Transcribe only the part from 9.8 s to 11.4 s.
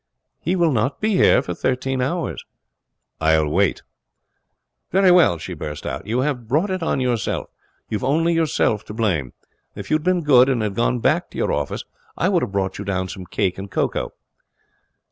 you had been good and had gone back to